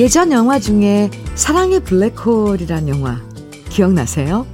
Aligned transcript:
예전 0.00 0.32
영화 0.32 0.58
중에 0.58 1.10
사랑의 1.34 1.80
블랙홀이란 1.80 2.88
영화 2.88 3.20
기억나세요? 3.68 4.46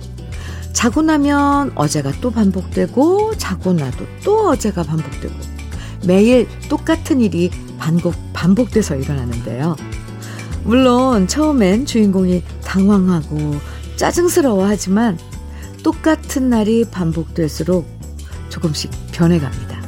자고 0.73 1.03
나면 1.03 1.71
어제가 1.77 2.11
또 2.21 2.33
반복되고 2.33 3.37
자고 3.37 3.73
나도 3.73 4.07
또 4.25 4.49
어제가 4.49 4.83
반복되고 4.83 5.33
매일 6.05 6.49
똑같은 6.69 7.21
일이 7.21 7.53
반복, 7.79 8.17
반복돼서 8.33 8.97
일어나는데요. 8.97 9.77
물론 10.65 11.29
처음엔 11.29 11.87
주인공이 11.87 12.43
당황하고 12.65 13.55
짜증스러워 13.95 14.67
하지만 14.67 15.17
똑같은 15.85 16.51
날이 16.51 16.85
반복될수록 16.91 17.87
조금씩 18.49 18.91
변해갑니다. 19.13 19.81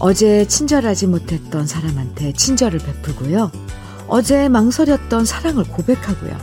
어제 0.00 0.44
친절하지 0.48 1.06
못했던 1.06 1.68
사람한테 1.68 2.32
친절을 2.32 2.80
베풀고요. 2.80 3.52
어제 4.14 4.46
망설였던 4.50 5.24
사랑을 5.24 5.64
고백하고요. 5.64 6.36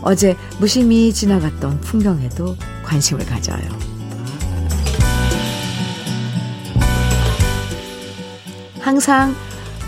어제 0.00 0.38
무심히 0.58 1.12
지나갔던 1.12 1.82
풍경에도 1.82 2.56
관심을 2.82 3.26
가져요. 3.26 3.60
항상 8.80 9.34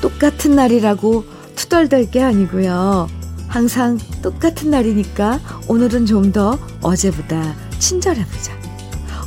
똑같은 0.02 0.56
날이라고 0.56 1.24
투덜댈 1.54 2.10
게 2.10 2.22
아니고요. 2.22 3.08
항상 3.48 3.98
똑같은 4.20 4.68
날이니까 4.68 5.40
오늘은 5.68 6.04
좀 6.04 6.32
더 6.32 6.58
어제보다 6.82 7.54
친절해보자. 7.78 8.52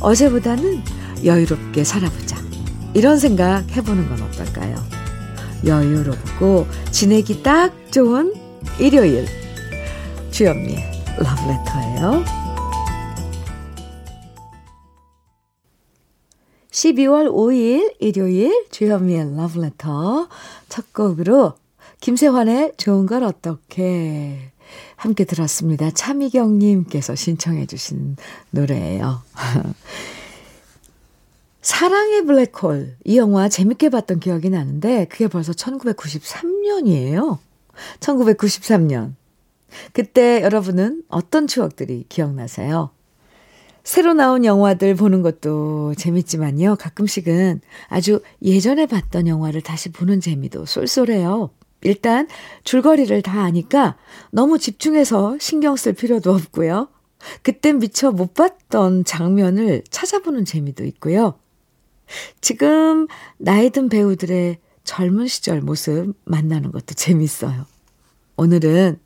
어제보다는 0.00 0.80
여유롭게 1.24 1.82
살아보자. 1.82 2.36
이런 2.94 3.18
생각 3.18 3.68
해보는 3.76 4.08
건 4.08 4.22
어떨까요? 4.22 4.99
여유롭고 5.64 6.66
지내기 6.90 7.42
딱 7.42 7.72
좋은 7.90 8.34
일요일. 8.78 9.26
주현미의 10.30 10.78
러브레터예요. 11.18 12.24
12월 16.70 17.30
5일 17.30 17.96
일요일 17.98 18.66
주현미의 18.70 19.36
러브레터 19.36 20.28
첫 20.68 20.92
곡으로 20.92 21.54
김세환의 22.00 22.74
좋은 22.76 23.06
걸 23.06 23.24
어떻게 23.24 24.52
함께 24.96 25.24
들었습니다. 25.24 25.90
차미경님께서 25.90 27.14
신청해 27.14 27.66
주신 27.66 28.16
노래예요. 28.50 29.22
사랑의 31.62 32.24
블랙홀 32.24 32.96
이 33.04 33.18
영화 33.18 33.48
재밌게 33.48 33.90
봤던 33.90 34.20
기억이 34.20 34.48
나는데 34.48 35.06
그게 35.06 35.28
벌써 35.28 35.52
1993년이에요. 35.52 37.38
1993년. 38.00 39.14
그때 39.92 40.42
여러분은 40.42 41.04
어떤 41.08 41.46
추억들이 41.46 42.06
기억나세요? 42.08 42.90
새로 43.84 44.14
나온 44.14 44.44
영화들 44.44 44.94
보는 44.94 45.22
것도 45.22 45.94
재밌지만요. 45.96 46.76
가끔씩은 46.76 47.60
아주 47.88 48.20
예전에 48.42 48.86
봤던 48.86 49.26
영화를 49.26 49.60
다시 49.62 49.90
보는 49.90 50.20
재미도 50.20 50.66
쏠쏠해요. 50.66 51.50
일단 51.82 52.28
줄거리를 52.64 53.22
다 53.22 53.42
아니까 53.42 53.96
너무 54.30 54.58
집중해서 54.58 55.38
신경 55.40 55.76
쓸 55.76 55.92
필요도 55.92 56.32
없고요. 56.32 56.88
그땐 57.42 57.78
미처 57.78 58.10
못 58.10 58.34
봤던 58.34 59.04
장면을 59.04 59.82
찾아보는 59.90 60.44
재미도 60.44 60.84
있고요. 60.84 61.38
지금 62.40 63.06
나이 63.38 63.70
든 63.70 63.88
배우들의 63.88 64.58
젊은 64.84 65.26
시절 65.26 65.60
모습 65.60 66.14
만나는 66.24 66.72
것도 66.72 66.94
재밌어요. 66.94 67.66
오늘은 68.36 68.98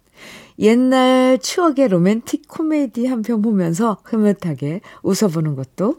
옛날 0.58 1.38
추억의 1.38 1.88
로맨틱 1.88 2.46
코미디 2.48 3.06
한 3.06 3.22
편 3.22 3.42
보면서 3.42 3.98
흐뭇하게 4.04 4.80
웃어보는 5.02 5.56
것도 5.56 5.98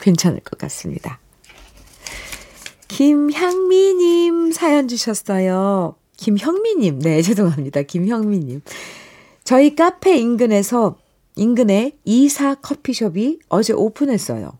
괜찮을 0.00 0.40
것 0.40 0.58
같습니다. 0.58 1.18
김향미님 2.88 4.52
사연 4.52 4.88
주셨어요. 4.88 5.96
김형미님, 6.16 7.00
네, 7.00 7.20
죄송합니다. 7.22 7.82
김형미님. 7.82 8.62
저희 9.44 9.74
카페 9.76 10.16
인근에서, 10.16 10.96
인근에 11.36 11.98
이사 12.04 12.54
커피숍이 12.54 13.40
어제 13.48 13.72
오픈했어요. 13.72 14.52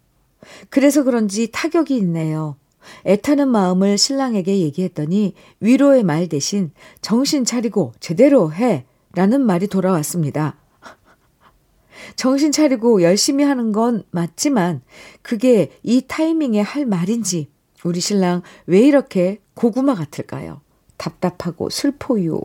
그래서 0.70 1.02
그런지 1.02 1.50
타격이 1.50 1.96
있네요. 1.96 2.56
애타는 3.04 3.48
마음을 3.48 3.98
신랑에게 3.98 4.58
얘기했더니 4.60 5.34
위로의 5.60 6.04
말 6.04 6.28
대신 6.28 6.70
정신 7.00 7.44
차리고 7.44 7.92
제대로 8.00 8.52
해 8.52 8.84
라는 9.14 9.40
말이 9.40 9.66
돌아왔습니다. 9.66 10.56
정신 12.16 12.52
차리고 12.52 13.02
열심히 13.02 13.44
하는 13.44 13.72
건 13.72 14.04
맞지만 14.10 14.82
그게 15.22 15.72
이 15.82 16.02
타이밍에 16.06 16.60
할 16.60 16.86
말인지 16.86 17.48
우리 17.84 18.00
신랑 18.00 18.42
왜 18.66 18.80
이렇게 18.80 19.40
고구마 19.54 19.94
같을까요? 19.94 20.60
답답하고 20.96 21.70
슬퍼요. 21.70 22.40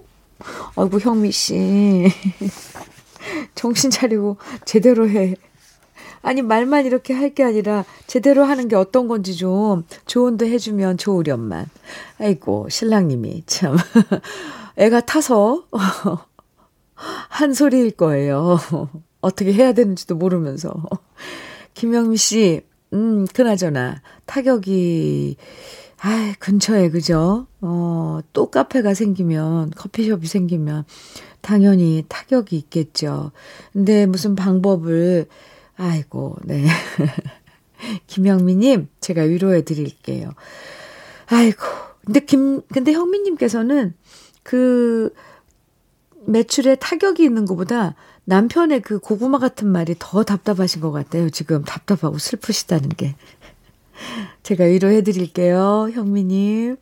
아이고 0.76 1.00
형미 1.00 1.32
씨. 1.32 2.08
정신 3.56 3.90
차리고 3.90 4.38
제대로 4.66 5.10
해. 5.10 5.36
아니, 6.22 6.42
말만 6.42 6.86
이렇게 6.86 7.14
할 7.14 7.32
게 7.34 7.44
아니라 7.44 7.86
제대로 8.08 8.44
하는 8.44 8.68
게 8.68 8.76
어떤 8.76 9.08
건지 9.08 9.36
좀 9.36 9.86
조언도 10.06 10.46
해주면 10.46 10.98
좋으련만. 10.98 11.68
아이고, 12.20 12.68
신랑님이 12.70 13.44
참. 13.46 13.78
애가 14.78 15.02
타서 15.02 15.66
한 17.30 17.54
소리일 17.54 17.92
거예요. 17.92 18.60
어떻게 19.22 19.54
해야 19.54 19.74
되는지도 19.74 20.16
모르면서. 20.16 20.74
김영미 21.74 22.18
씨, 22.18 22.62
음, 22.94 23.26
그나저나, 23.34 24.02
타격이, 24.26 25.38
아 26.02 26.34
근처에, 26.40 26.90
그죠? 26.90 27.48
어, 27.62 28.20
또 28.34 28.50
카페가 28.52 28.94
생기면, 28.94 29.72
커피숍이 29.72 30.28
생기면, 30.28 30.84
당연히 31.42 32.04
타격이 32.10 32.56
있겠죠. 32.58 33.32
근데 33.72 34.06
무슨 34.06 34.36
방법을 34.36 35.28
아이고, 35.82 36.38
네. 36.44 36.68
김영미님, 38.06 38.88
제가 39.00 39.24
위로해 39.24 39.64
드릴게요. 39.64 40.30
아이고, 41.26 41.64
근데 42.06 42.20
김, 42.20 42.62
근데 42.72 42.92
형미님께서는 42.94 43.96
그 44.44 45.12
매출에 46.28 46.76
타격이 46.76 47.24
있는 47.24 47.46
것보다 47.46 47.96
남편의 48.26 48.82
그 48.82 49.00
고구마 49.00 49.40
같은 49.40 49.70
말이 49.70 49.96
더 49.98 50.24
답답하신 50.24 50.82
것 50.82 50.92
같아요. 50.92 51.32
지금 51.32 51.64
답답하고 51.64 52.20
슬프시다는 52.20 52.90
게. 52.90 53.16
제가 54.44 54.66
위로해 54.66 55.02
드릴게요. 55.02 55.90
형미님. 55.92 56.78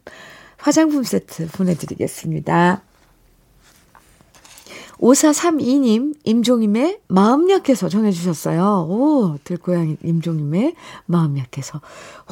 화장품 0.57 1.03
세트 1.03 1.47
보내드리겠습니다. 1.53 2.81
5432님, 4.99 6.13
임종임의 6.25 6.99
마음 7.07 7.49
약해서 7.49 7.87
정해주셨어요. 7.87 8.87
오, 8.89 9.37
들고양이 9.43 9.97
임종임의 10.03 10.75
마음 11.05 11.37
약해서. 11.37 11.79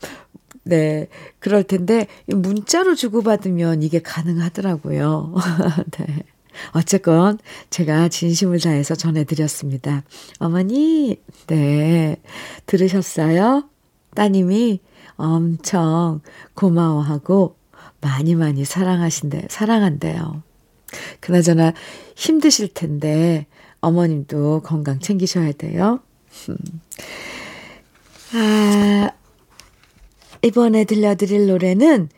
네, 0.64 1.08
그럴 1.38 1.64
텐데, 1.64 2.06
문자로 2.26 2.94
주고받으면 2.94 3.82
이게 3.82 4.00
가능하더라고요. 4.00 5.34
네. 5.98 6.06
어쨌건 6.72 7.38
제가 7.70 8.08
진심을 8.08 8.60
다해서 8.60 8.94
전해드렸습니다. 8.94 10.02
어머니, 10.38 11.20
네, 11.46 12.16
들으셨어요? 12.66 13.68
따님이 14.14 14.80
엄청 15.16 16.20
고마워하고 16.54 17.56
많이 18.00 18.34
많이 18.34 18.64
사랑하신대, 18.64 19.46
사랑한대요. 19.50 20.42
그나저나 21.20 21.74
힘드실 22.16 22.72
텐데 22.72 23.46
어머님도 23.80 24.62
건강 24.64 24.98
챙기셔야 25.00 25.52
돼요. 25.52 26.00
아, 28.34 29.10
이번에 30.42 30.84
들려드릴 30.84 31.46
노래는 31.46 32.08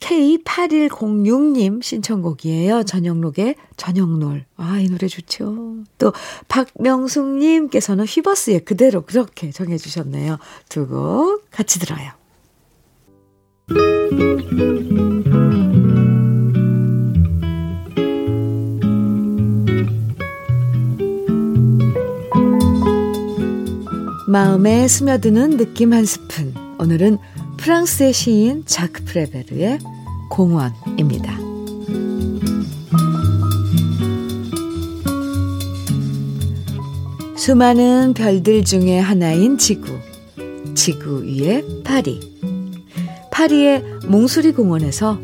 K8106님 0.00 1.82
신청곡이에요. 1.82 2.84
저녁록의 2.84 3.56
저녁놀. 3.76 4.46
아, 4.56 4.78
이 4.80 4.88
노래 4.88 5.06
좋죠. 5.06 5.84
또 5.98 6.12
박명숙님께서는 6.48 8.06
휘버스의 8.06 8.64
그대로 8.64 9.02
그렇게 9.02 9.50
정해주셨네요. 9.50 10.38
두 10.68 10.86
곡 10.88 11.50
같이 11.50 11.78
들어요. 11.78 12.12
마음에 24.28 24.88
스며드는 24.88 25.56
느낌 25.56 25.92
한 25.92 26.04
스푼. 26.04 26.52
오늘은 26.80 27.18
프랑스의 27.58 28.12
시인 28.12 28.64
자크 28.66 29.04
프레베르의 29.04 29.78
공원입니다. 30.30 31.38
수많은 37.36 38.14
별들 38.14 38.64
중에 38.64 38.98
하나인 38.98 39.58
지구. 39.58 39.86
지구 40.74 41.22
위에 41.22 41.64
파리. 41.84 42.20
파리의 43.30 43.84
몽수리 44.08 44.52
공원에서 44.52 45.20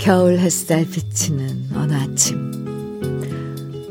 겨울 0.00 0.38
햇살 0.40 0.84
비치는 0.84 1.68
어느 1.76 1.92
아침. 1.92 2.50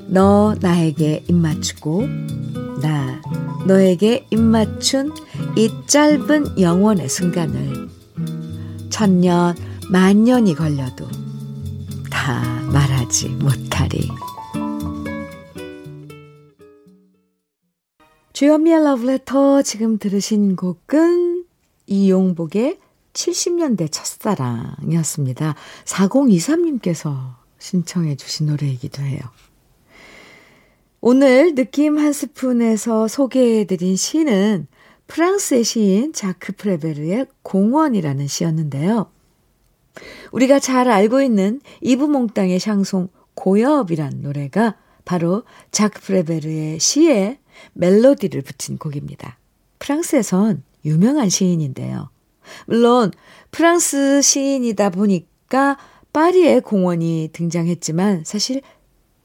너 0.09 0.53
나에게 0.59 1.23
입맞추고 1.29 2.07
나 2.81 3.21
너에게 3.67 4.25
입맞춘 4.29 5.13
이 5.57 5.69
짧은 5.87 6.59
영원의 6.59 7.09
순간을 7.09 7.89
천년, 8.89 9.55
만년이 9.89 10.55
걸려도 10.55 11.07
다 12.09 12.43
말하지 12.71 13.29
못하리. 13.29 14.09
주현미의 18.33 18.83
러브레터 18.83 19.61
지금 19.61 19.97
들으신 19.97 20.55
곡은 20.55 21.45
이용복의 21.85 22.79
70년대 23.13 23.91
첫사랑이었습니다. 23.91 25.55
4023님께서 25.85 27.35
신청해 27.59 28.15
주신 28.15 28.47
노래이기도 28.47 29.03
해요. 29.03 29.19
오늘 31.05 31.53
느낌 31.53 31.97
한 31.97 32.13
스푼에서 32.13 33.09
소개해드린 33.09 33.97
시는 33.97 34.67
프랑스의 35.07 35.65
시인 35.65 36.13
자크 36.13 36.53
프레베르의 36.53 37.25
공원이라는 37.41 38.25
시였는데요. 38.27 39.11
우리가 40.31 40.59
잘 40.59 40.87
알고 40.87 41.21
있는 41.21 41.59
이브몽땅의 41.81 42.57
샹송 42.57 43.09
고엽이란 43.33 44.21
노래가 44.21 44.77
바로 45.03 45.43
자크 45.71 45.99
프레베르의 45.99 46.79
시에 46.79 47.37
멜로디를 47.73 48.41
붙인 48.41 48.77
곡입니다. 48.77 49.37
프랑스에선 49.79 50.63
유명한 50.85 51.27
시인인데요. 51.27 52.11
물론 52.65 53.11
프랑스 53.51 54.21
시인이다 54.21 54.91
보니까 54.91 55.77
파리의 56.13 56.61
공원이 56.61 57.31
등장했지만 57.33 58.23
사실 58.23 58.61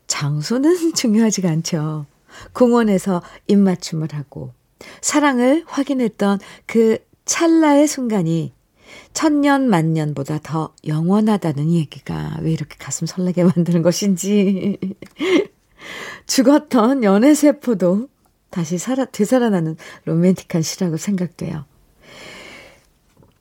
장소는 0.08 0.94
중요하지가 0.96 1.48
않죠. 1.48 2.06
공원에서 2.52 3.22
입맞춤을 3.46 4.08
하고 4.12 4.52
사랑을 5.00 5.64
확인했던 5.66 6.40
그 6.66 6.98
찰나의 7.24 7.86
순간이 7.86 8.52
천년 9.12 9.68
만년보다 9.68 10.38
더 10.42 10.72
영원하다는 10.86 11.72
얘기가 11.72 12.38
왜 12.40 12.52
이렇게 12.52 12.76
가슴 12.78 13.06
설레게 13.06 13.44
만드는 13.56 13.82
것인지 13.82 14.78
죽었던 16.26 17.04
연애 17.04 17.34
세포도 17.34 18.08
다시 18.50 18.78
살아 18.78 19.04
되살아나는 19.04 19.76
로맨틱한 20.04 20.62
시라고 20.62 20.96
생각돼요. 20.96 21.64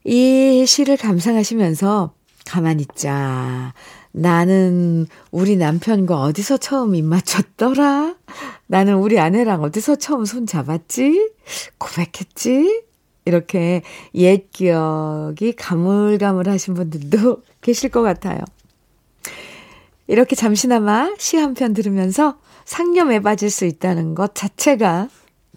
이 0.04 0.64
시를 0.66 0.96
감상하시면서 0.96 2.12
가만히 2.46 2.82
있자. 2.82 3.74
나는 4.12 5.06
우리 5.30 5.56
남편과 5.56 6.20
어디서 6.20 6.56
처음 6.58 6.94
입 6.94 7.04
맞췄더라? 7.04 8.16
나는 8.66 8.96
우리 8.96 9.18
아내랑 9.20 9.62
어디서 9.62 9.96
처음 9.96 10.24
손 10.24 10.46
잡았지? 10.46 11.30
고백했지? 11.78 12.82
이렇게 13.24 13.82
옛 14.14 14.50
기억이 14.50 15.52
가물가물 15.52 16.48
하신 16.48 16.74
분들도 16.74 17.42
계실 17.60 17.90
것 17.90 18.02
같아요. 18.02 18.40
이렇게 20.06 20.34
잠시나마 20.34 21.12
시 21.18 21.36
한 21.36 21.54
편 21.54 21.74
들으면서 21.74 22.38
상념에 22.64 23.20
빠질 23.20 23.50
수 23.50 23.66
있다는 23.66 24.14
것 24.14 24.34
자체가 24.34 25.08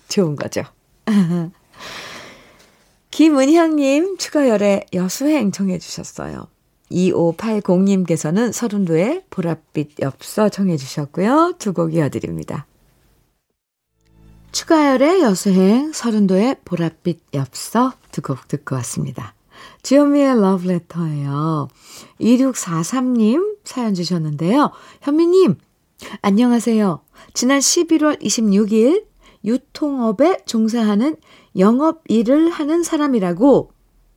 좋은 0.09 0.35
거죠. 0.35 0.63
김은향님 3.11 4.17
추가열의 4.17 4.85
여수행 4.93 5.51
정해 5.51 5.77
주셨어요. 5.79 6.47
2580님께서는 6.91 8.51
서른도의 8.51 9.23
보랏빛 9.29 10.01
엽서 10.01 10.49
정해주셨고요. 10.49 11.55
두 11.59 11.73
곡 11.73 11.93
이어드립니다. 11.93 12.65
추가열의 14.51 15.21
여수행, 15.21 15.93
서른도의 15.93 16.57
보랏빛 16.65 17.19
엽서 17.33 17.93
두 18.11 18.21
곡 18.21 18.47
듣고 18.47 18.75
왔습니다. 18.75 19.33
주현미의 19.83 20.41
러브레터예요. 20.41 21.67
2643님 22.19 23.57
사연 23.63 23.93
주셨는데요. 23.93 24.71
현미님, 25.01 25.55
안녕하세요. 26.21 27.01
지난 27.33 27.59
11월 27.59 28.21
26일 28.21 29.05
유통업에 29.45 30.39
종사하는 30.45 31.15
영업 31.57 32.01
일을 32.07 32.49
하는 32.49 32.83
사람이라고 32.83 33.71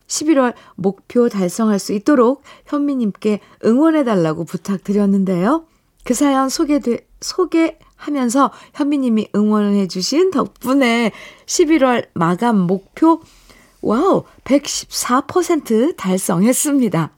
11월 0.07 0.53
목표 0.75 1.29
달성할 1.29 1.79
수 1.79 1.93
있도록 1.93 2.43
현미님께 2.65 3.39
응원해달라고 3.65 4.45
부탁드렸는데요. 4.45 5.65
그 6.03 6.13
사연 6.13 6.49
소개돼, 6.49 7.07
소개하면서 7.21 8.51
현미님이 8.75 9.29
응원을 9.35 9.73
해주신 9.75 10.31
덕분에 10.31 11.11
11월 11.47 12.07
마감 12.13 12.59
목표, 12.59 13.21
와우, 13.81 14.23
114% 14.43 15.97
달성했습니다. 15.97 17.11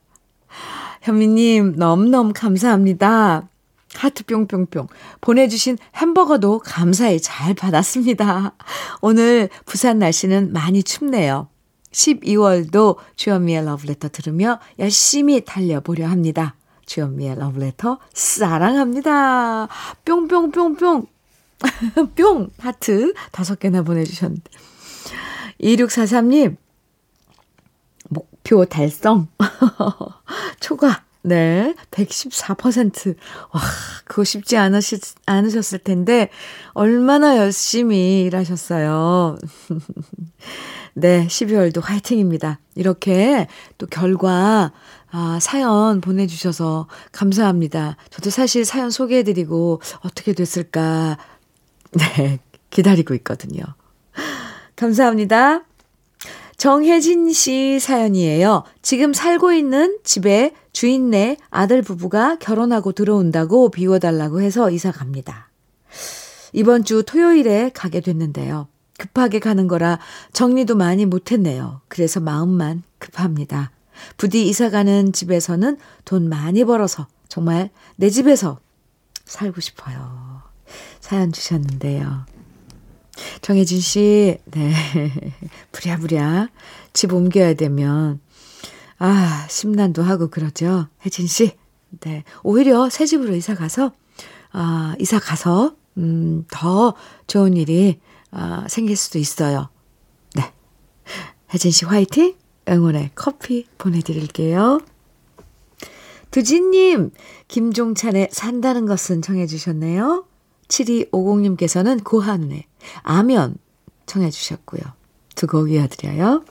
현미님, 1.01 1.73
너무너무 1.77 2.31
감사합니다. 2.33 3.49
하트 3.95 4.25
뿅뿅뿅. 4.25 4.87
보내주신 5.21 5.77
햄버거도 5.95 6.59
감사히 6.59 7.19
잘 7.19 7.53
받았습니다. 7.53 8.53
오늘 9.01 9.49
부산 9.65 9.99
날씨는 9.99 10.53
많이 10.53 10.83
춥네요. 10.83 11.47
12월도 11.91 12.97
주현미의 13.15 13.65
러브레터 13.65 14.09
들으며 14.09 14.59
열심히 14.79 15.43
달려보려 15.43 16.07
합니다. 16.07 16.55
주현미의 16.85 17.37
러브레터 17.37 17.99
사랑합니다. 18.13 19.67
뿅뿅뿅뿅. 20.05 21.07
뿅! 22.15 22.49
하트 22.59 23.13
다섯 23.31 23.59
개나 23.59 23.81
보내주셨는데. 23.81 24.43
2643님, 25.61 26.55
목표 28.09 28.65
달성. 28.65 29.27
초과. 30.59 31.03
네. 31.23 31.75
114%. 31.91 33.15
와, 33.51 33.61
그거 34.05 34.23
쉽지 34.23 34.55
않으셨, 34.55 35.15
않으셨을 35.25 35.79
텐데, 35.79 36.29
얼마나 36.73 37.37
열심히 37.37 38.21
일하셨어요. 38.21 39.37
네. 40.99 41.27
12월도 41.27 41.79
화이팅입니다. 41.83 42.59
이렇게 42.73 43.47
또 43.77 43.85
결과, 43.85 44.71
아, 45.11 45.37
사연 45.39 46.01
보내주셔서 46.01 46.87
감사합니다. 47.11 47.97
저도 48.09 48.31
사실 48.31 48.65
사연 48.65 48.89
소개해드리고 48.89 49.79
어떻게 49.99 50.33
됐을까, 50.33 51.19
네. 51.91 52.39
기다리고 52.71 53.13
있거든요. 53.15 53.63
감사합니다. 54.75 55.65
정혜진 56.57 57.31
씨 57.31 57.79
사연이에요. 57.79 58.63
지금 58.81 59.13
살고 59.13 59.53
있는 59.53 59.99
집에 60.03 60.51
주인네 60.73 61.37
아들 61.51 61.83
부부가 61.83 62.37
결혼하고 62.39 62.93
들어온다고 62.93 63.69
비워달라고 63.69 64.41
해서 64.41 64.71
이사 64.71 64.91
갑니다. 64.91 65.51
이번 66.53 66.83
주 66.83 67.03
토요일에 67.03 67.69
가게 67.75 68.01
됐는데요. 68.01 68.67
급하게 68.97 69.39
가는 69.39 69.67
거라 69.67 69.99
정리도 70.33 70.75
많이 70.75 71.05
못했네요. 71.05 71.81
그래서 71.87 72.19
마음만 72.19 72.83
급합니다. 72.99 73.71
부디 74.17 74.47
이사 74.47 74.69
가는 74.69 75.11
집에서는 75.11 75.77
돈 76.05 76.29
많이 76.29 76.63
벌어서 76.63 77.07
정말 77.27 77.69
내 77.95 78.09
집에서 78.09 78.59
살고 79.25 79.61
싶어요. 79.61 80.41
사연 80.99 81.31
주셨는데요. 81.31 82.25
정혜진 83.41 83.79
씨, 83.79 84.37
네. 84.45 84.73
부랴부랴 85.71 86.49
집 86.93 87.13
옮겨야 87.13 87.55
되면, 87.55 88.19
아, 88.99 89.47
심란도 89.49 90.03
하고 90.03 90.29
그러죠. 90.29 90.87
혜진 91.05 91.27
씨. 91.27 91.57
네. 92.01 92.23
오히려 92.43 92.89
새 92.89 93.05
집으로 93.05 93.35
이사 93.35 93.55
가서, 93.55 93.91
아, 94.51 94.95
이사 94.99 95.19
가서, 95.19 95.75
음, 95.97 96.45
더 96.51 96.93
좋은 97.25 97.57
일이, 97.57 97.99
아, 98.31 98.65
생길 98.69 98.95
수도 98.95 99.19
있어요. 99.19 99.69
네. 100.35 100.51
혜진 101.53 101.71
씨 101.71 101.85
화이팅! 101.85 102.35
응원의 102.69 103.11
커피 103.15 103.65
보내드릴게요. 103.77 104.81
두진님, 106.31 107.11
김종찬의 107.47 108.29
산다는 108.31 108.85
것은 108.85 109.21
정해주셨네요. 109.21 110.25
7250님께서는 110.67 112.03
고한운의 112.03 112.65
아면 113.03 113.55
청해 114.05 114.29
주셨고요. 114.29 114.81
두 115.35 115.47
곡 115.47 115.71
이어드려요. 115.71 116.43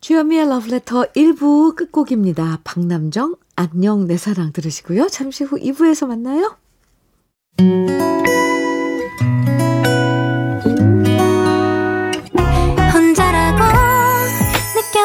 주현미의 0.00 0.48
러브레터 0.48 1.12
1부 1.12 1.74
끝곡입니다. 1.74 2.60
박남정, 2.64 3.34
안녕 3.56 4.06
내 4.06 4.16
사랑 4.16 4.52
들으시고요. 4.52 5.08
잠시 5.08 5.44
후 5.44 5.58
2부에서 5.58 6.06
만나요. 6.06 6.56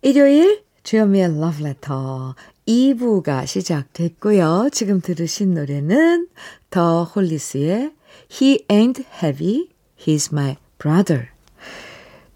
일요일 0.00 0.62
주현미의 0.84 1.24
Letter 1.24 2.34
2부가 2.66 3.46
시작됐고요. 3.46 4.68
지금 4.72 5.00
들으신 5.00 5.54
노래는 5.54 6.28
더 6.70 7.04
홀리스의 7.04 7.92
He 8.30 8.64
Ain't 8.68 9.04
Heavy, 9.22 9.68
He's 9.98 10.32
My 10.32 10.56
Brother 10.78 11.28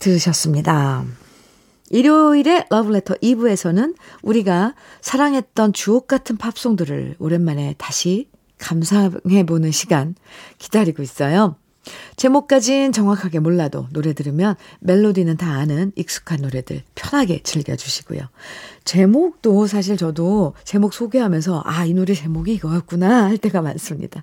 들으셨습니다. 0.00 1.04
일요일에 1.90 2.64
러브레터 2.68 3.14
2부에서는 3.14 3.94
우리가 4.22 4.74
사랑했던 5.00 5.72
주옥 5.72 6.08
같은 6.08 6.36
팝송들을 6.38 7.16
오랜만에 7.20 7.76
다시 7.78 8.28
감상해보는 8.58 9.70
시간 9.70 10.16
기다리고 10.58 11.02
있어요. 11.02 11.56
제목까진 12.16 12.92
정확하게 12.92 13.40
몰라도 13.40 13.86
노래 13.92 14.12
들으면 14.12 14.54
멜로디는 14.80 15.36
다 15.36 15.52
아는 15.54 15.92
익숙한 15.96 16.42
노래들 16.42 16.82
편하게 16.94 17.42
즐겨주시고요. 17.42 18.20
제목도 18.84 19.66
사실 19.66 19.96
저도 19.96 20.54
제목 20.64 20.94
소개하면서 20.94 21.62
아, 21.64 21.84
이 21.84 21.94
노래 21.94 22.14
제목이 22.14 22.54
이거였구나 22.54 23.24
할 23.24 23.38
때가 23.38 23.62
많습니다. 23.62 24.22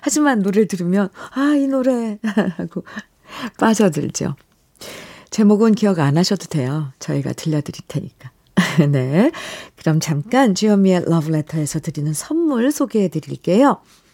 하지만 0.00 0.42
노래 0.42 0.66
들으면 0.66 1.08
아, 1.34 1.54
이 1.56 1.66
노래 1.66 2.18
하고 2.56 2.84
빠져들죠. 3.58 4.36
제목은 5.30 5.74
기억 5.74 5.98
안 5.98 6.18
하셔도 6.18 6.46
돼요. 6.46 6.92
저희가 6.98 7.32
들려드릴 7.32 7.80
테니까. 7.88 8.30
네. 8.90 9.32
그럼 9.76 9.98
잠깐 9.98 10.54
주현미의 10.54 11.04
러브레터에서 11.06 11.80
드리는 11.80 12.12
선물 12.12 12.70
소개해 12.70 13.08
드릴게요. 13.08 13.80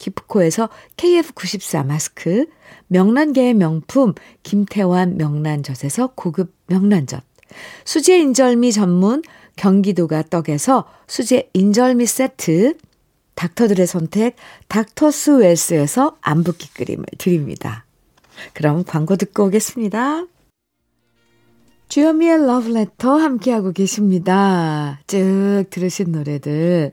기프코에서 0.00 0.68
KF94 0.96 1.86
마스크, 1.86 2.46
명란계의 2.88 3.54
명품 3.54 4.14
김태환 4.42 5.16
명란젓에서 5.16 6.14
고급 6.16 6.52
명란젓, 6.66 7.22
수제 7.84 8.18
인절미 8.18 8.72
전문 8.72 9.22
경기도가 9.54 10.22
떡에서 10.22 10.86
수제 11.06 11.50
인절미 11.52 12.06
세트, 12.06 12.74
닥터들의 13.36 13.86
선택 13.86 14.36
닥터스 14.68 15.38
웰스에서 15.38 16.16
안붓기 16.20 16.74
그림을 16.74 17.04
드립니다. 17.18 17.84
그럼 18.54 18.84
광고 18.84 19.16
듣고 19.16 19.44
오겠습니다. 19.44 20.26
주현미의 21.88 22.46
러브레터 22.46 23.16
함께하고 23.16 23.72
계십니다. 23.72 25.00
쭉 25.06 25.64
들으신 25.70 26.12
노래들 26.12 26.92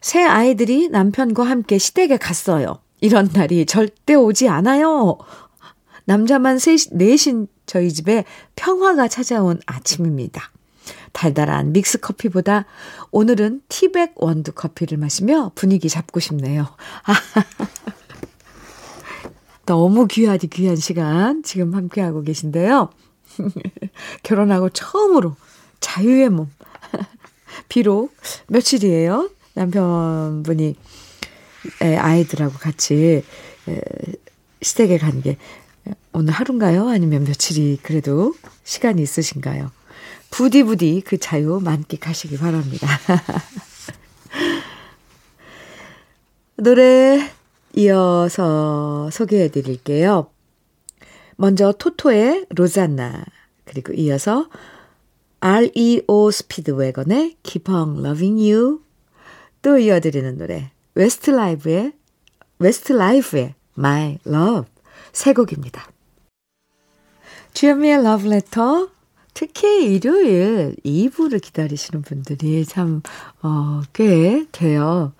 새 0.00 0.22
아이들이 0.22 0.88
남편과 0.88 1.42
함께 1.42 1.78
시댁에 1.78 2.18
갔어요. 2.18 2.78
이런 3.00 3.28
날이 3.32 3.66
절대 3.66 4.14
오지 4.14 4.48
않아요. 4.48 5.18
남자만 6.04 6.58
셋, 6.58 6.80
넷인 6.92 7.48
저희 7.66 7.92
집에 7.92 8.24
평화가 8.56 9.08
찾아온 9.08 9.60
아침입니다. 9.66 10.52
달달한 11.12 11.72
믹스 11.72 11.98
커피보다 12.00 12.64
오늘은 13.10 13.62
티백 13.68 14.12
원두 14.16 14.52
커피를 14.52 14.98
마시며 14.98 15.52
분위기 15.54 15.88
잡고 15.88 16.20
싶네요. 16.20 16.66
너무 19.66 20.06
귀하디 20.06 20.48
귀한 20.48 20.76
시간 20.76 21.42
지금 21.42 21.74
함께하고 21.74 22.22
계신데요. 22.22 22.90
결혼하고 24.22 24.70
처음으로 24.70 25.36
자유의 25.80 26.30
몸. 26.30 26.50
비록 27.68 28.14
며칠이에요. 28.48 29.30
남편분이 29.54 30.74
아이들하고 31.80 32.58
같이 32.58 33.24
시댁에 34.62 34.98
간 34.98 35.20
게 35.22 35.36
오늘 36.12 36.32
하루인가요? 36.32 36.88
아니면 36.88 37.24
며칠이 37.24 37.78
그래도 37.82 38.34
시간이 38.64 39.02
있으신가요? 39.02 39.70
부디부디 40.30 41.02
그 41.04 41.18
자유 41.18 41.60
만끽하시기 41.62 42.38
바랍니다. 42.38 42.88
노래 46.56 47.30
이어서 47.74 49.10
소개해 49.10 49.48
드릴게요. 49.48 50.30
먼저 51.36 51.72
Toto의 51.72 52.46
Rosanna, 52.50 53.24
그리고 53.64 53.92
이어서 53.92 54.48
REO 55.40 56.30
스피드웨건의 56.30 57.36
Keep 57.44 57.72
on 57.72 58.04
Loving 58.04 58.50
You, 58.50 58.80
또 59.62 59.78
이어드리는 59.78 60.36
노래 60.36 60.72
웨스트 60.94 61.30
라이브의 61.30 61.92
Westlife의 62.58 63.54
My 63.78 64.18
Love 64.26 64.64
세 65.12 65.32
곡입니다. 65.32 65.88
주현미의 67.54 68.02
러브레터 68.02 68.97
특히 69.38 69.94
일요일 69.94 70.74
2부를 70.84 71.40
기다리시는 71.40 72.02
분들이 72.02 72.66
참, 72.66 73.02
어, 73.40 73.82
꽤 73.92 74.44
돼요. 74.50 75.12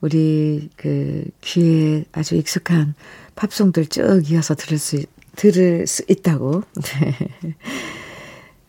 우리 0.00 0.70
그 0.76 1.24
귀에 1.40 2.04
아주 2.12 2.36
익숙한 2.36 2.94
팝송들 3.34 3.86
쭉 3.86 4.30
이어서 4.30 4.54
들을 4.54 4.78
수, 4.78 5.02
들을 5.34 5.88
수 5.88 6.04
있다고, 6.06 6.62
네. 6.82 7.56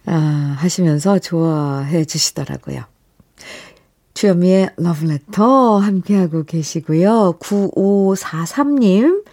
아, 0.07 0.55
하시면서 0.57 1.19
좋아해 1.19 2.03
주시더라고요. 2.05 2.85
주현미의 4.15 4.71
러브레터 4.77 5.77
함께하고 5.77 6.45
계시고요. 6.45 7.37
9543님, 7.39 9.23
아, 9.23 9.24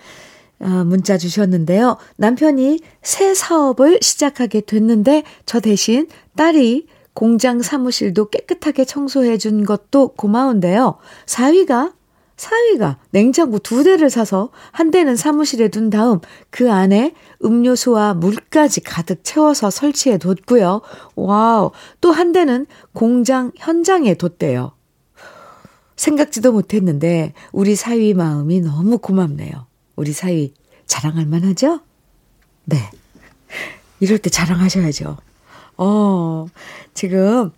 문자 0.62 1.18
주셨는데요. 1.18 1.96
남편이 2.16 2.80
새 3.02 3.34
사업을 3.34 3.98
시작하게 4.00 4.60
됐는데 4.62 5.24
저 5.44 5.60
대신 5.60 6.06
딸이 6.36 6.86
공장 7.14 7.60
사무실도 7.60 8.30
깨끗하게 8.30 8.84
청소해 8.84 9.38
준 9.38 9.64
것도 9.64 10.08
고마운데요. 10.16 10.96
사위가 11.26 11.92
사위가 12.36 12.98
냉장고 13.10 13.58
두 13.58 13.84
대를 13.84 14.08
사서 14.10 14.50
한 14.72 14.90
대는 14.90 15.14
사무실에 15.16 15.68
둔 15.68 15.90
다음 15.90 16.20
그 16.50 16.72
안에 16.72 17.14
음료수와 17.44 18.14
물까지 18.14 18.80
가득 18.80 19.22
채워서 19.22 19.70
설치해 19.70 20.18
뒀고요. 20.18 20.80
와우. 21.14 21.70
또 22.00 22.10
한 22.10 22.32
대는 22.32 22.66
공장 22.94 23.52
현장에 23.56 24.14
뒀대요. 24.14 24.72
생각지도 25.96 26.52
못했는데 26.52 27.32
우리 27.52 27.76
사위 27.76 28.14
마음이 28.14 28.60
너무 28.60 28.98
고맙네요. 28.98 29.71
우리 29.96 30.12
사이 30.12 30.52
자랑할 30.86 31.26
만하죠? 31.26 31.80
네. 32.64 32.90
이럴 34.00 34.18
때 34.18 34.30
자랑하셔야죠. 34.30 35.16
어, 35.76 36.46
지금 36.94 37.52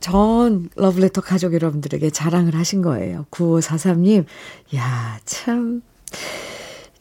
전 0.00 0.70
러브레터 0.76 1.20
가족 1.20 1.52
여러분들에게 1.54 2.10
자랑을 2.10 2.54
하신 2.54 2.82
거예요. 2.82 3.26
9543님, 3.30 4.24
야, 4.74 5.20
참, 5.24 5.82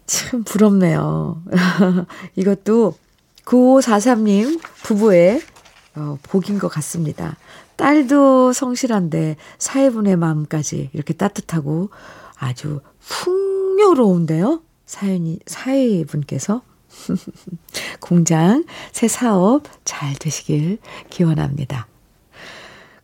참 0.06 0.44
부럽네요. 0.44 1.42
이것도 2.36 2.96
9543님 3.46 4.62
부부의 4.84 5.42
어, 5.96 6.18
복인 6.24 6.60
것 6.60 6.68
같습니다. 6.68 7.38
딸도 7.78 8.54
성실한데 8.54 9.38
사회분의 9.58 10.18
마음까지 10.18 10.90
이렇게 10.94 11.14
따뜻하고 11.14 11.90
아주 12.38 12.82
풍요로운데요. 13.00 14.62
사연이, 14.90 15.38
사회분께서 15.46 16.64
공장 18.02 18.66
새 18.92 19.08
사업 19.08 19.66
잘 19.86 20.16
되시길 20.16 20.80
기원합니다. 21.12 21.88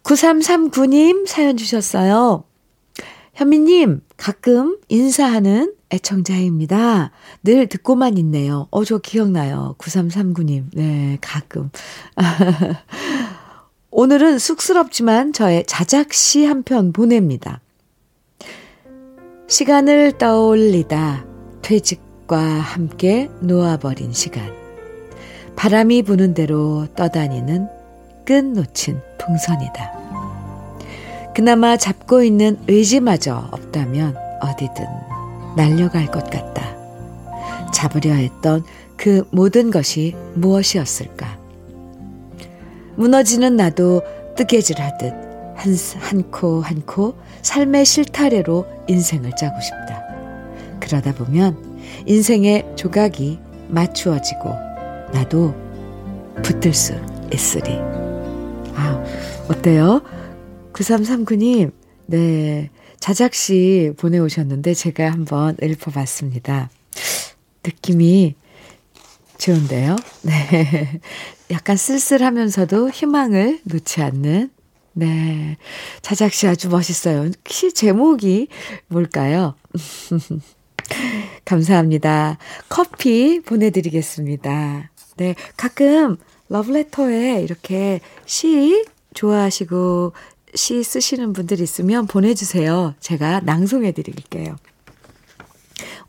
9339님 0.01 1.27
사연 1.27 1.57
주셨어요. 1.57 2.43
현미님, 3.35 4.01
가끔 4.17 4.79
인사하는 4.89 5.75
애청자입니다. 5.91 7.11
늘 7.43 7.67
듣고만 7.67 8.17
있네요. 8.17 8.67
어, 8.71 8.83
저 8.83 8.97
기억나요. 8.97 9.75
9339님. 9.77 10.65
네, 10.73 11.19
가끔. 11.21 11.69
오늘은 13.91 14.39
쑥스럽지만 14.39 15.33
저의 15.33 15.65
자작시 15.67 16.45
한 16.45 16.63
편 16.63 16.91
보냅니다. 16.93 17.61
시간을 19.47 20.17
떠올리다 20.17 21.34
퇴직과 21.65 22.37
함께 22.37 23.27
놓아버린 23.39 24.13
시간. 24.13 24.53
바람이 25.55 26.03
부는 26.03 26.35
대로 26.35 26.85
떠다니는 26.95 27.67
끝 28.23 28.45
놓친 28.45 29.01
풍선이다. 29.17 31.33
그나마 31.33 31.75
잡고 31.75 32.21
있는 32.21 32.59
의지마저 32.67 33.49
없다면 33.51 34.15
어디든 34.41 34.85
날려갈 35.57 36.05
것 36.05 36.29
같다. 36.29 36.75
잡으려 37.73 38.13
했던 38.13 38.63
그 38.95 39.27
모든 39.31 39.71
것이 39.71 40.15
무엇이었을까? 40.35 41.39
무너지는 42.95 43.55
나도 43.55 44.03
뜨개질 44.35 44.79
하듯 44.79 45.13
한, 45.55 45.75
한코 45.99 46.61
한 46.61 46.83
코 46.85 47.15
삶의 47.41 47.85
실타래로 47.85 48.67
인생을 48.87 49.31
짜고 49.35 49.59
싶다. 49.61 50.04
그러다 50.79 51.13
보면 51.13 51.79
인생의 52.05 52.75
조각이 52.75 53.39
맞추어지고 53.69 54.49
나도 55.13 55.55
붙들 56.43 56.73
수 56.73 56.93
있으리. 57.33 57.71
아, 58.75 59.03
어때요? 59.49 60.01
9339님, 60.73 61.71
네. 62.07 62.69
자작시 62.99 63.93
보내오셨는데 63.97 64.73
제가 64.73 65.11
한번 65.11 65.55
읽어봤습니다. 65.61 66.69
느낌이 67.63 68.35
좋은데요? 69.37 69.95
네. 70.23 71.01
약간 71.51 71.77
쓸쓸하면서도 71.77 72.89
희망을 72.89 73.59
놓지 73.63 74.01
않는, 74.01 74.49
네. 74.93 75.57
자작시 76.01 76.47
아주 76.47 76.69
멋있어요. 76.69 77.29
시 77.47 77.73
제목이 77.73 78.47
뭘까요? 78.87 79.55
감사합니다. 81.45 82.37
커피 82.69 83.41
보내드리겠습니다. 83.41 84.89
네. 85.17 85.35
가끔 85.57 86.17
러브레터에 86.49 87.41
이렇게 87.41 88.01
시 88.25 88.85
좋아하시고 89.13 90.13
시 90.53 90.83
쓰시는 90.83 91.33
분들 91.33 91.59
있으면 91.59 92.07
보내주세요. 92.07 92.95
제가 92.99 93.41
낭송해 93.41 93.91
드릴게요. 93.91 94.55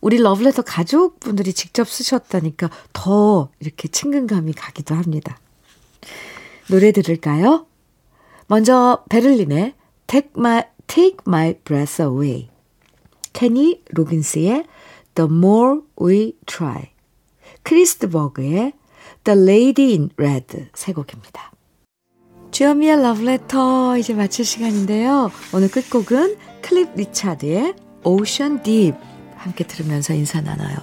우리 0.00 0.18
러브레터 0.18 0.62
가족분들이 0.62 1.52
직접 1.52 1.88
쓰셨다니까 1.88 2.70
더 2.92 3.50
이렇게 3.60 3.88
친근감이 3.88 4.52
가기도 4.52 4.94
합니다. 4.94 5.38
노래 6.68 6.92
들을까요? 6.92 7.66
먼저 8.46 9.04
Berlin의 9.09 9.74
Take 10.06 10.30
My, 10.36 10.64
Take 10.86 11.18
My 11.26 11.54
Breath 11.64 12.02
Away 12.02 12.48
Kenny 13.37 13.82
Loggins의 13.90 14.64
The 15.14 15.31
More 15.31 15.81
We 16.01 16.33
Try 16.46 16.88
Chris 17.64 18.03
de 18.03 18.18
Burgh의 18.18 18.72
The 19.25 19.38
Lady 19.38 19.92
in 19.92 20.09
Red 20.16 20.68
세 20.75 20.94
곡입니다. 20.94 21.53
주현미의 22.51 23.03
러브레터 23.03 23.99
이제 23.99 24.14
마칠 24.14 24.46
시간인데요. 24.46 25.31
오늘 25.53 25.70
끝곡은 25.70 26.38
Cliff 26.62 26.94
Richard의 26.94 27.74
Ocean 28.05 28.62
Deep 28.62 28.96
함께 29.37 29.66
들으면서 29.66 30.14
인사 30.14 30.40
나눠요. 30.40 30.77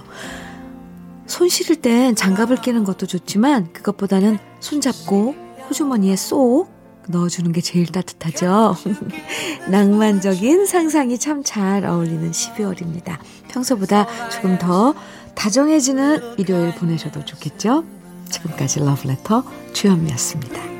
손 1.26 1.48
실을 1.48 1.76
땐 1.76 2.14
장갑을 2.14 2.58
끼는 2.58 2.84
것도 2.84 3.06
좋지만 3.06 3.72
그것보다는 3.72 4.38
손잡고 4.60 5.34
호주머니에 5.68 6.14
쏙 6.14 6.73
넣어주는 7.08 7.52
게 7.52 7.60
제일 7.60 7.86
따뜻하죠. 7.86 8.76
낭만적인 9.70 10.66
상상이 10.66 11.18
참 11.18 11.42
잘 11.44 11.84
어울리는 11.84 12.30
12월입니다. 12.30 13.18
평소보다 13.48 14.06
조금 14.30 14.58
더 14.58 14.94
다정해지는 15.34 16.38
일요일 16.38 16.74
보내셔도 16.74 17.24
좋겠죠? 17.24 17.84
지금까지 18.30 18.80
러브레터 18.80 19.44
주현미였습니다. 19.72 20.73